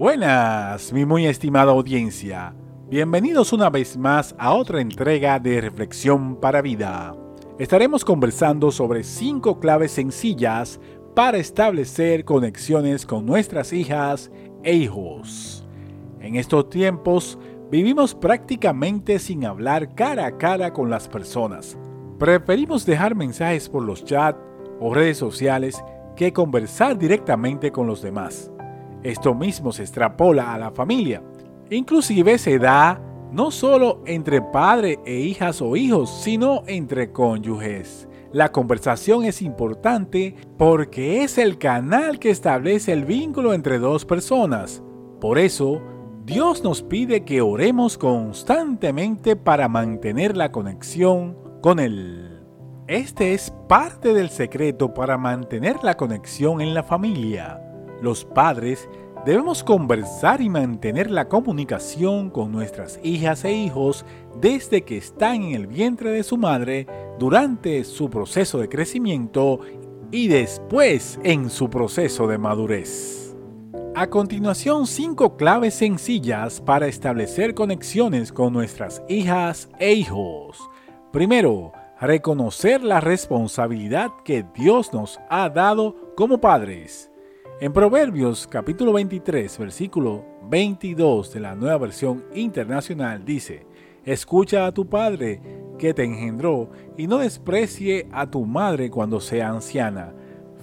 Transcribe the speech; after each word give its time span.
Buenas, 0.00 0.94
mi 0.94 1.04
muy 1.04 1.26
estimada 1.26 1.72
audiencia. 1.72 2.54
Bienvenidos 2.88 3.52
una 3.52 3.68
vez 3.68 3.98
más 3.98 4.34
a 4.38 4.54
otra 4.54 4.80
entrega 4.80 5.38
de 5.38 5.60
Reflexión 5.60 6.36
para 6.36 6.62
Vida. 6.62 7.14
Estaremos 7.58 8.02
conversando 8.02 8.70
sobre 8.70 9.04
cinco 9.04 9.60
claves 9.60 9.92
sencillas 9.92 10.80
para 11.14 11.36
establecer 11.36 12.24
conexiones 12.24 13.04
con 13.04 13.26
nuestras 13.26 13.74
hijas 13.74 14.30
e 14.62 14.72
hijos. 14.72 15.68
En 16.18 16.36
estos 16.36 16.70
tiempos 16.70 17.38
vivimos 17.70 18.14
prácticamente 18.14 19.18
sin 19.18 19.44
hablar 19.44 19.94
cara 19.94 20.24
a 20.24 20.38
cara 20.38 20.72
con 20.72 20.88
las 20.88 21.08
personas. 21.08 21.76
Preferimos 22.18 22.86
dejar 22.86 23.14
mensajes 23.14 23.68
por 23.68 23.82
los 23.82 24.02
chats 24.06 24.40
o 24.80 24.94
redes 24.94 25.18
sociales 25.18 25.84
que 26.16 26.32
conversar 26.32 26.96
directamente 26.96 27.70
con 27.70 27.86
los 27.86 28.00
demás. 28.00 28.50
Esto 29.02 29.34
mismo 29.34 29.72
se 29.72 29.82
extrapola 29.82 30.52
a 30.52 30.58
la 30.58 30.70
familia. 30.70 31.22
Inclusive 31.70 32.36
se 32.38 32.58
da 32.58 33.00
no 33.32 33.50
solo 33.50 34.02
entre 34.06 34.42
padre 34.42 34.98
e 35.04 35.20
hijas 35.20 35.62
o 35.62 35.76
hijos, 35.76 36.10
sino 36.22 36.62
entre 36.66 37.12
cónyuges. 37.12 38.08
La 38.32 38.52
conversación 38.52 39.24
es 39.24 39.42
importante 39.42 40.34
porque 40.56 41.24
es 41.24 41.38
el 41.38 41.58
canal 41.58 42.18
que 42.18 42.30
establece 42.30 42.92
el 42.92 43.04
vínculo 43.04 43.54
entre 43.54 43.78
dos 43.78 44.04
personas. 44.04 44.82
Por 45.20 45.38
eso, 45.38 45.80
Dios 46.24 46.62
nos 46.62 46.82
pide 46.82 47.24
que 47.24 47.40
oremos 47.40 47.98
constantemente 47.98 49.34
para 49.36 49.68
mantener 49.68 50.36
la 50.36 50.52
conexión 50.52 51.36
con 51.60 51.80
Él. 51.80 52.40
Este 52.86 53.34
es 53.34 53.52
parte 53.68 54.14
del 54.14 54.30
secreto 54.30 54.94
para 54.94 55.16
mantener 55.16 55.82
la 55.82 55.96
conexión 55.96 56.60
en 56.60 56.74
la 56.74 56.82
familia. 56.82 57.69
Los 58.00 58.24
padres 58.24 58.88
debemos 59.26 59.62
conversar 59.62 60.40
y 60.40 60.48
mantener 60.48 61.10
la 61.10 61.28
comunicación 61.28 62.30
con 62.30 62.50
nuestras 62.52 62.98
hijas 63.02 63.44
e 63.44 63.52
hijos 63.52 64.04
desde 64.40 64.82
que 64.82 64.96
están 64.96 65.42
en 65.42 65.54
el 65.54 65.66
vientre 65.66 66.10
de 66.10 66.22
su 66.22 66.38
madre, 66.38 66.86
durante 67.18 67.84
su 67.84 68.08
proceso 68.08 68.58
de 68.58 68.68
crecimiento 68.68 69.60
y 70.10 70.28
después 70.28 71.20
en 71.22 71.50
su 71.50 71.68
proceso 71.68 72.26
de 72.26 72.38
madurez. 72.38 73.36
A 73.94 74.06
continuación, 74.08 74.86
cinco 74.86 75.36
claves 75.36 75.74
sencillas 75.74 76.60
para 76.60 76.86
establecer 76.86 77.54
conexiones 77.54 78.32
con 78.32 78.52
nuestras 78.52 79.02
hijas 79.08 79.68
e 79.78 79.92
hijos. 79.92 80.58
Primero, 81.12 81.72
reconocer 82.00 82.82
la 82.82 83.00
responsabilidad 83.00 84.10
que 84.24 84.46
Dios 84.54 84.92
nos 84.94 85.20
ha 85.28 85.50
dado 85.50 86.14
como 86.16 86.40
padres. 86.40 87.09
En 87.62 87.74
Proverbios 87.74 88.46
capítulo 88.46 88.94
23, 88.94 89.58
versículo 89.58 90.24
22 90.48 91.30
de 91.34 91.40
la 91.40 91.54
nueva 91.54 91.76
versión 91.76 92.24
internacional 92.34 93.22
dice, 93.26 93.66
Escucha 94.02 94.64
a 94.64 94.72
tu 94.72 94.88
padre 94.88 95.42
que 95.78 95.92
te 95.92 96.04
engendró 96.04 96.70
y 96.96 97.06
no 97.06 97.18
desprecie 97.18 98.08
a 98.12 98.30
tu 98.30 98.46
madre 98.46 98.88
cuando 98.88 99.20
sea 99.20 99.50
anciana. 99.50 100.14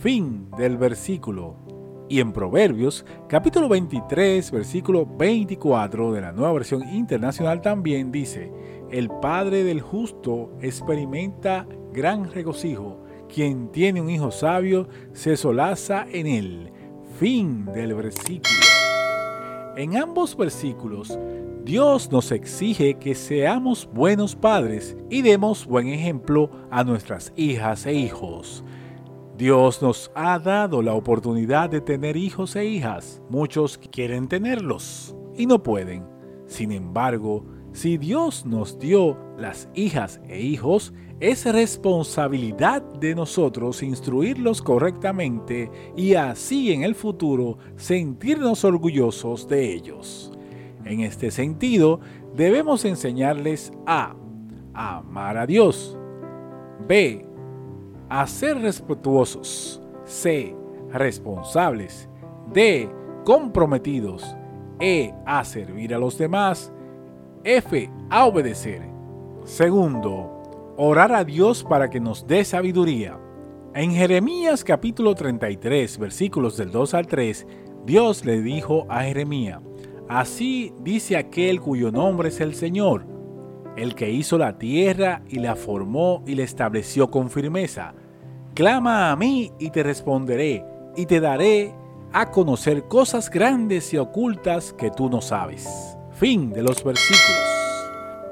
Fin 0.00 0.50
del 0.56 0.78
versículo. 0.78 1.56
Y 2.08 2.20
en 2.20 2.32
Proverbios 2.32 3.04
capítulo 3.28 3.68
23, 3.68 4.50
versículo 4.50 5.04
24 5.04 6.14
de 6.14 6.20
la 6.22 6.32
nueva 6.32 6.54
versión 6.54 6.88
internacional 6.88 7.60
también 7.60 8.10
dice, 8.10 8.50
El 8.90 9.10
padre 9.20 9.64
del 9.64 9.82
justo 9.82 10.50
experimenta 10.62 11.66
gran 11.92 12.32
regocijo. 12.32 13.02
Quien 13.28 13.70
tiene 13.70 14.00
un 14.00 14.08
hijo 14.08 14.30
sabio 14.30 14.88
se 15.12 15.36
solaza 15.36 16.06
en 16.10 16.26
él 16.26 16.72
fin 17.18 17.64
del 17.66 17.94
versículo. 17.94 18.54
En 19.76 19.96
ambos 19.96 20.36
versículos, 20.36 21.18
Dios 21.64 22.12
nos 22.12 22.30
exige 22.30 22.94
que 22.94 23.14
seamos 23.14 23.88
buenos 23.92 24.36
padres 24.36 24.96
y 25.08 25.22
demos 25.22 25.66
buen 25.66 25.88
ejemplo 25.88 26.50
a 26.70 26.84
nuestras 26.84 27.32
hijas 27.34 27.86
e 27.86 27.94
hijos. 27.94 28.64
Dios 29.38 29.80
nos 29.80 30.10
ha 30.14 30.38
dado 30.38 30.82
la 30.82 30.94
oportunidad 30.94 31.70
de 31.70 31.80
tener 31.80 32.16
hijos 32.16 32.54
e 32.54 32.66
hijas. 32.66 33.22
Muchos 33.30 33.78
quieren 33.78 34.28
tenerlos 34.28 35.14
y 35.36 35.46
no 35.46 35.62
pueden. 35.62 36.04
Sin 36.46 36.70
embargo, 36.70 37.44
si 37.76 37.98
Dios 37.98 38.46
nos 38.46 38.78
dio 38.78 39.18
las 39.36 39.68
hijas 39.74 40.18
e 40.28 40.40
hijos, 40.40 40.94
es 41.20 41.44
responsabilidad 41.44 42.80
de 42.80 43.14
nosotros 43.14 43.82
instruirlos 43.82 44.62
correctamente 44.62 45.70
y 45.94 46.14
así 46.14 46.72
en 46.72 46.84
el 46.84 46.94
futuro 46.94 47.58
sentirnos 47.76 48.64
orgullosos 48.64 49.46
de 49.46 49.74
ellos. 49.74 50.32
En 50.86 51.00
este 51.00 51.30
sentido, 51.30 52.00
debemos 52.34 52.86
enseñarles 52.86 53.70
a 53.86 54.16
amar 54.72 55.36
a 55.36 55.46
Dios, 55.46 55.98
b. 56.88 57.26
a 58.08 58.26
ser 58.26 58.58
respetuosos, 58.58 59.82
c. 60.06 60.56
responsables, 60.92 62.08
d. 62.54 62.88
comprometidos, 63.26 64.34
e. 64.80 65.12
a 65.26 65.44
servir 65.44 65.94
a 65.94 65.98
los 65.98 66.16
demás, 66.16 66.72
F. 67.46 67.88
A 68.10 68.26
obedecer. 68.26 68.82
Segundo, 69.44 70.74
orar 70.76 71.12
a 71.12 71.22
Dios 71.22 71.62
para 71.62 71.88
que 71.88 72.00
nos 72.00 72.26
dé 72.26 72.44
sabiduría. 72.44 73.20
En 73.72 73.92
Jeremías 73.92 74.64
capítulo 74.64 75.14
33 75.14 75.96
versículos 75.96 76.56
del 76.56 76.72
2 76.72 76.94
al 76.94 77.06
3, 77.06 77.46
Dios 77.84 78.24
le 78.24 78.42
dijo 78.42 78.84
a 78.88 79.04
Jeremías, 79.04 79.60
Así 80.08 80.74
dice 80.80 81.16
aquel 81.16 81.60
cuyo 81.60 81.92
nombre 81.92 82.30
es 82.30 82.40
el 82.40 82.52
Señor, 82.52 83.06
el 83.76 83.94
que 83.94 84.10
hizo 84.10 84.38
la 84.38 84.58
tierra 84.58 85.22
y 85.28 85.38
la 85.38 85.54
formó 85.54 86.24
y 86.26 86.34
la 86.34 86.42
estableció 86.42 87.12
con 87.12 87.30
firmeza. 87.30 87.94
Clama 88.54 89.12
a 89.12 89.16
mí 89.16 89.52
y 89.60 89.70
te 89.70 89.84
responderé, 89.84 90.64
y 90.96 91.06
te 91.06 91.20
daré 91.20 91.72
a 92.12 92.28
conocer 92.32 92.88
cosas 92.88 93.30
grandes 93.30 93.94
y 93.94 93.98
ocultas 93.98 94.72
que 94.72 94.90
tú 94.90 95.08
no 95.08 95.20
sabes. 95.20 95.96
Fin 96.18 96.50
de 96.50 96.62
los 96.62 96.82
versículos. 96.82 97.44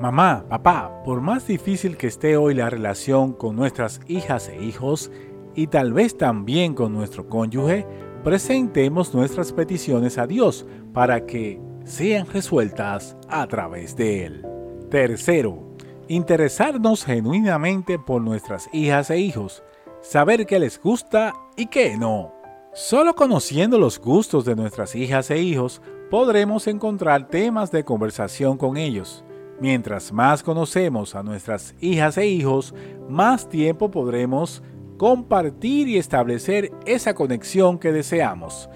Mamá, 0.00 0.44
papá, 0.46 1.02
por 1.02 1.22
más 1.22 1.46
difícil 1.46 1.96
que 1.96 2.08
esté 2.08 2.36
hoy 2.36 2.52
la 2.52 2.68
relación 2.68 3.32
con 3.32 3.56
nuestras 3.56 4.02
hijas 4.06 4.50
e 4.50 4.62
hijos, 4.62 5.10
y 5.54 5.66
tal 5.68 5.94
vez 5.94 6.18
también 6.18 6.74
con 6.74 6.92
nuestro 6.92 7.26
cónyuge, 7.26 7.86
presentemos 8.22 9.14
nuestras 9.14 9.54
peticiones 9.54 10.18
a 10.18 10.26
Dios 10.26 10.66
para 10.92 11.24
que 11.24 11.58
sean 11.84 12.26
resueltas 12.26 13.16
a 13.30 13.46
través 13.46 13.96
de 13.96 14.26
Él. 14.26 14.46
Tercero, 14.90 15.74
interesarnos 16.06 17.06
genuinamente 17.06 17.98
por 17.98 18.20
nuestras 18.20 18.68
hijas 18.74 19.08
e 19.08 19.20
hijos, 19.20 19.62
saber 20.02 20.44
qué 20.44 20.58
les 20.58 20.78
gusta 20.78 21.32
y 21.56 21.64
qué 21.64 21.96
no. 21.96 22.34
Solo 22.74 23.14
conociendo 23.14 23.78
los 23.78 23.98
gustos 23.98 24.44
de 24.44 24.54
nuestras 24.54 24.94
hijas 24.94 25.30
e 25.30 25.38
hijos 25.38 25.80
podremos 26.10 26.66
encontrar 26.66 27.28
temas 27.28 27.70
de 27.70 27.84
conversación 27.84 28.58
con 28.58 28.76
ellos. 28.76 29.24
Mientras 29.60 30.12
más 30.12 30.42
conocemos 30.42 31.14
a 31.14 31.22
nuestras 31.22 31.74
hijas 31.80 32.18
e 32.18 32.26
hijos, 32.26 32.74
más 33.08 33.48
tiempo 33.48 33.90
podremos 33.90 34.62
compartir 34.98 35.88
y 35.88 35.98
establecer 35.98 36.72
esa 36.84 37.14
conexión 37.14 37.78
que 37.78 37.92
deseamos. 37.92 38.68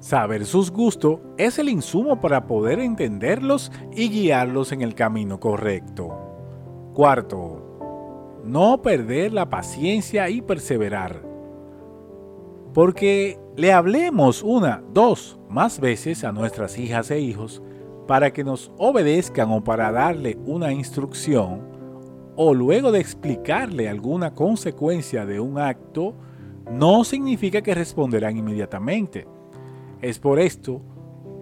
Saber 0.00 0.46
sus 0.46 0.70
gustos 0.70 1.20
es 1.38 1.58
el 1.58 1.68
insumo 1.68 2.20
para 2.20 2.46
poder 2.46 2.80
entenderlos 2.80 3.70
y 3.94 4.08
guiarlos 4.08 4.72
en 4.72 4.80
el 4.80 4.94
camino 4.94 5.38
correcto. 5.38 6.10
Cuarto, 6.94 8.40
no 8.44 8.82
perder 8.82 9.32
la 9.32 9.48
paciencia 9.48 10.28
y 10.28 10.40
perseverar. 10.40 11.29
Porque 12.72 13.38
le 13.56 13.72
hablemos 13.72 14.42
una, 14.42 14.82
dos, 14.92 15.38
más 15.48 15.80
veces 15.80 16.24
a 16.24 16.32
nuestras 16.32 16.78
hijas 16.78 17.10
e 17.10 17.20
hijos 17.20 17.62
para 18.06 18.32
que 18.32 18.44
nos 18.44 18.72
obedezcan 18.78 19.50
o 19.50 19.62
para 19.62 19.92
darle 19.92 20.38
una 20.44 20.72
instrucción, 20.72 21.62
o 22.36 22.54
luego 22.54 22.90
de 22.90 23.00
explicarle 23.00 23.88
alguna 23.88 24.34
consecuencia 24.34 25.26
de 25.26 25.40
un 25.40 25.58
acto, 25.58 26.14
no 26.70 27.04
significa 27.04 27.60
que 27.62 27.74
responderán 27.74 28.36
inmediatamente. 28.36 29.26
Es 30.00 30.18
por 30.18 30.38
esto 30.38 30.80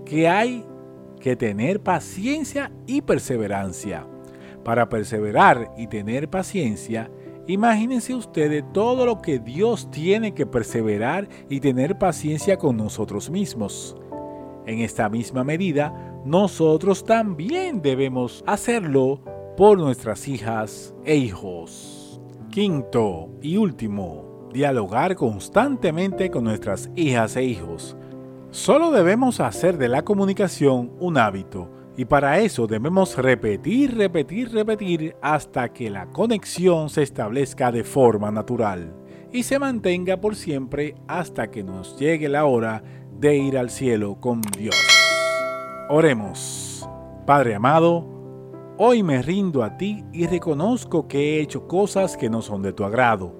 que 0.04 0.28
hay 0.28 0.64
que 1.20 1.36
tener 1.36 1.80
paciencia 1.80 2.72
y 2.86 3.02
perseverancia. 3.02 4.06
Para 4.64 4.88
perseverar 4.88 5.72
y 5.76 5.86
tener 5.86 6.28
paciencia, 6.28 7.10
Imagínense 7.48 8.14
ustedes 8.14 8.62
todo 8.74 9.06
lo 9.06 9.22
que 9.22 9.38
Dios 9.38 9.90
tiene 9.90 10.34
que 10.34 10.44
perseverar 10.44 11.30
y 11.48 11.60
tener 11.60 11.96
paciencia 11.96 12.58
con 12.58 12.76
nosotros 12.76 13.30
mismos. 13.30 13.96
En 14.66 14.80
esta 14.80 15.08
misma 15.08 15.44
medida, 15.44 16.20
nosotros 16.26 17.06
también 17.06 17.80
debemos 17.80 18.44
hacerlo 18.46 19.22
por 19.56 19.78
nuestras 19.78 20.28
hijas 20.28 20.94
e 21.06 21.16
hijos. 21.16 22.20
Quinto 22.50 23.30
y 23.40 23.56
último, 23.56 24.50
dialogar 24.52 25.16
constantemente 25.16 26.30
con 26.30 26.44
nuestras 26.44 26.90
hijas 26.96 27.34
e 27.36 27.44
hijos. 27.44 27.96
Solo 28.50 28.90
debemos 28.90 29.40
hacer 29.40 29.78
de 29.78 29.88
la 29.88 30.02
comunicación 30.02 30.92
un 31.00 31.16
hábito 31.16 31.70
y 31.98 32.04
para 32.04 32.38
eso 32.38 32.68
debemos 32.68 33.18
repetir, 33.18 33.96
repetir, 33.96 34.52
repetir 34.52 35.16
hasta 35.20 35.72
que 35.72 35.90
la 35.90 36.06
conexión 36.06 36.90
se 36.90 37.02
establezca 37.02 37.72
de 37.72 37.82
forma 37.82 38.30
natural 38.30 38.94
y 39.32 39.42
se 39.42 39.58
mantenga 39.58 40.20
por 40.20 40.36
siempre 40.36 40.94
hasta 41.08 41.50
que 41.50 41.64
nos 41.64 41.98
llegue 41.98 42.28
la 42.28 42.44
hora 42.44 42.84
de 43.18 43.36
ir 43.36 43.58
al 43.58 43.68
cielo 43.68 44.16
con 44.20 44.40
Dios. 44.56 44.76
Oremos. 45.88 46.88
Padre 47.26 47.56
amado, 47.56 48.06
hoy 48.76 49.02
me 49.02 49.20
rindo 49.20 49.64
a 49.64 49.76
ti 49.76 50.04
y 50.12 50.28
reconozco 50.28 51.08
que 51.08 51.18
he 51.18 51.40
hecho 51.40 51.66
cosas 51.66 52.16
que 52.16 52.30
no 52.30 52.42
son 52.42 52.62
de 52.62 52.72
tu 52.72 52.84
agrado. 52.84 53.34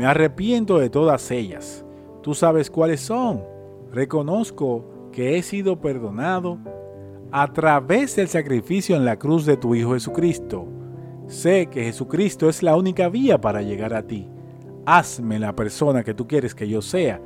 Me 0.00 0.04
arrepiento 0.04 0.78
de 0.80 0.90
todas 0.90 1.30
ellas. 1.30 1.86
Tú 2.24 2.34
sabes 2.34 2.72
cuáles 2.72 3.00
son 3.00 3.44
reconozco 3.92 4.84
que 5.12 5.38
he 5.38 5.42
sido 5.42 5.80
perdonado 5.80 6.58
a 7.32 7.52
través 7.52 8.16
del 8.16 8.28
sacrificio 8.28 8.96
en 8.96 9.04
la 9.04 9.18
cruz 9.18 9.46
de 9.46 9.56
tu 9.56 9.74
Hijo 9.74 9.94
Jesucristo. 9.94 10.66
Sé 11.26 11.66
que 11.66 11.84
Jesucristo 11.84 12.48
es 12.48 12.62
la 12.62 12.76
única 12.76 13.08
vía 13.08 13.40
para 13.40 13.62
llegar 13.62 13.94
a 13.94 14.06
ti. 14.06 14.28
Hazme 14.86 15.38
la 15.38 15.54
persona 15.54 16.02
que 16.02 16.14
tú 16.14 16.26
quieres 16.26 16.54
que 16.54 16.68
yo 16.68 16.82
sea. 16.82 17.20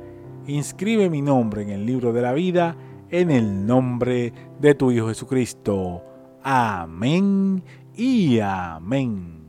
Inscribe 0.47 1.09
mi 1.09 1.21
nombre 1.21 1.63
en 1.63 1.69
el 1.69 1.85
libro 1.85 2.13
de 2.13 2.21
la 2.21 2.33
vida 2.33 2.77
en 3.09 3.31
el 3.31 3.65
nombre 3.65 4.33
de 4.59 4.75
tu 4.75 4.91
Hijo 4.91 5.07
Jesucristo. 5.07 6.03
Amén 6.43 7.63
y 7.95 8.39
amén. 8.39 9.44